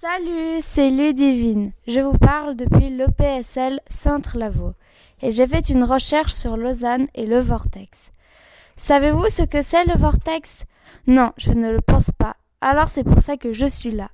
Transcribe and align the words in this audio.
Salut, 0.00 0.58
c'est 0.60 0.90
Ludivine. 0.90 1.72
Je 1.88 1.98
vous 1.98 2.16
parle 2.16 2.54
depuis 2.54 2.88
l'EPSL 2.88 3.80
Centre 3.90 4.38
Lavaux 4.38 4.74
et 5.22 5.32
j'ai 5.32 5.48
fait 5.48 5.70
une 5.70 5.82
recherche 5.82 6.34
sur 6.34 6.56
Lausanne 6.56 7.08
et 7.16 7.26
le 7.26 7.40
vortex. 7.40 8.12
Savez-vous 8.76 9.28
ce 9.28 9.42
que 9.42 9.60
c'est 9.60 9.84
le 9.86 9.98
vortex? 9.98 10.62
Non, 11.08 11.32
je 11.36 11.50
ne 11.50 11.72
le 11.72 11.80
pense 11.80 12.12
pas. 12.16 12.36
Alors 12.60 12.88
c'est 12.88 13.02
pour 13.02 13.20
ça 13.20 13.36
que 13.36 13.52
je 13.52 13.66
suis 13.66 13.90
là. 13.90 14.08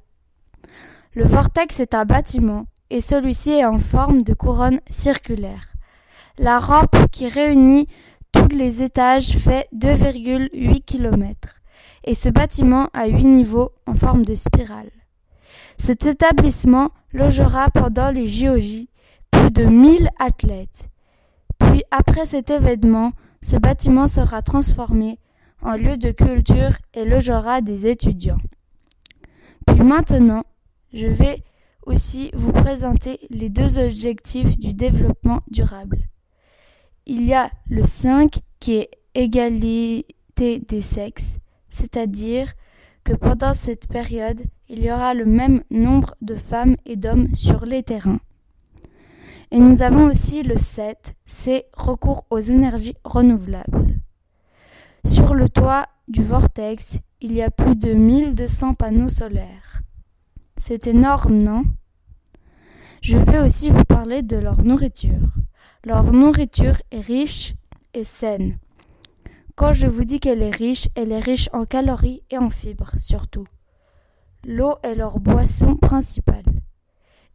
Le 1.13 1.27
vortex 1.27 1.79
est 1.81 1.93
un 1.93 2.07
bâtiment 2.07 2.65
et 2.89 3.03
celui-ci 3.03 3.51
est 3.51 3.67
en 3.67 3.79
forme 3.79 4.23
de 4.23 4.33
couronne 4.33 4.81
circulaire. 4.89 5.69
La 6.39 6.61
rampe 6.61 7.11
qui 7.13 7.29
réunit 7.29 7.89
tous 8.33 8.49
les 8.49 8.83
étages 8.83 9.37
fait 9.37 9.69
2,8 9.77 10.83
km 10.83 11.61
et 12.05 12.15
ce 12.15 12.31
bâtiment 12.31 12.89
a 12.95 13.07
huit 13.07 13.27
niveaux 13.27 13.73
en 13.87 13.95
forme 13.95 14.25
de 14.25 14.35
spirale. 14.35 14.89
Cet 15.79 16.07
établissement 16.07 16.91
logera 17.13 17.71
pendant 17.71 18.11
les 18.11 18.27
JOJ 18.27 18.87
plus 19.31 19.51
de 19.51 19.65
1000 19.65 20.11
athlètes. 20.19 20.89
Puis 21.59 21.83
après 21.91 22.27
cet 22.27 22.51
événement, 22.51 23.13
ce 23.43 23.57
bâtiment 23.57 24.09
sera 24.09 24.43
transformé 24.43 25.19
en 25.63 25.77
lieu 25.77 25.97
de 25.97 26.11
culture 26.11 26.77
et 26.95 27.05
logera 27.05 27.61
des 27.61 27.87
étudiants. 27.87 28.41
Puis 29.67 29.81
maintenant, 29.81 30.45
je 30.93 31.07
vais 31.07 31.43
aussi 31.87 32.31
vous 32.35 32.53
présenter 32.53 33.21
les 33.31 33.49
deux 33.49 33.79
objectifs 33.79 34.59
du 34.59 34.75
développement 34.75 35.41
durable. 35.51 35.99
Il 37.07 37.25
y 37.25 37.35
a 37.35 37.51
le 37.69 37.85
5 37.85 38.39
qui 38.61 38.77
est 38.77 38.91
égalité 39.15 40.07
des 40.37 40.81
sexes, 40.81 41.39
c'est-à-dire 41.69 42.53
que 43.05 43.13
pendant 43.13 43.53
cette 43.53 43.87
période, 43.87 44.43
il 44.69 44.83
y 44.83 44.91
aura 44.91 45.15
le 45.15 45.27
même 45.27 45.63
nombre 45.71 46.15
de 46.23 46.35
femmes 46.35 46.77
et 46.87 46.97
d'hommes 46.97 47.35
sur 47.35 47.67
les 47.67 47.83
terrains. 47.83 48.21
Et 49.51 49.59
nous 49.59 49.83
avons 49.83 50.07
aussi 50.07 50.43
le 50.43 50.57
7, 50.57 51.15
c'est 51.27 51.67
recours 51.75 52.25
aux 52.31 52.41
énergies 52.41 52.97
renouvelables. 53.05 54.01
Sur 55.05 55.35
le 55.35 55.49
toit 55.49 55.87
du 56.09 56.25
vortex, 56.25 56.99
il 57.21 57.33
y 57.33 57.43
a 57.43 57.51
plus 57.51 57.77
de 57.77 57.93
1200 57.93 58.75
panneaux 58.75 59.11
solaires. 59.11 59.83
C'est 60.57 60.87
énorme, 60.87 61.39
non? 61.39 61.65
Je 63.03 63.19
vais 63.19 63.39
aussi 63.39 63.69
vous 63.69 63.85
parler 63.85 64.23
de 64.23 64.37
leur 64.37 64.63
nourriture. 64.63 65.29
Leur 65.85 66.11
nourriture 66.11 66.81
est 66.91 67.01
riche 67.01 67.55
et 67.93 68.05
saine. 68.05 68.59
Quand 69.57 69.73
je 69.73 69.87
vous 69.87 70.05
dis 70.05 70.19
qu'elle 70.19 70.43
est 70.43 70.55
riche, 70.55 70.89
elle 70.97 71.13
est 71.13 71.21
riche 71.21 71.49
en 71.53 71.65
calories 71.65 72.23
et 72.31 72.39
en 72.39 72.51
fibres 72.51 72.99
surtout. 72.99 73.47
L'eau 74.45 74.75
est 74.83 74.97
leur 74.97 75.21
boisson 75.21 75.77
principale. 75.77 76.43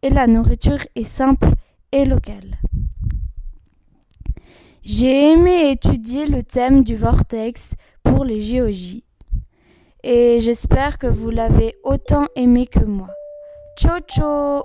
Et 0.02 0.10
la 0.10 0.28
nourriture 0.28 0.86
est 0.96 1.06
simple 1.06 1.50
et 1.92 2.06
locale. 2.06 2.58
J'ai 4.84 5.32
aimé 5.32 5.72
étudier 5.72 6.26
le 6.26 6.44
thème 6.44 6.84
du 6.84 6.96
vortex 6.96 7.74
pour 8.04 8.26
les 8.26 8.42
géologies. 8.42 9.06
Et 10.04 10.40
j'espère 10.42 10.98
que 10.98 11.08
vous 11.08 11.30
l'avez 11.30 11.76
autant 11.84 12.28
aimé 12.36 12.68
que 12.68 12.84
moi. 12.84 13.10
Ciao 13.78 14.00
ciao 14.02 14.64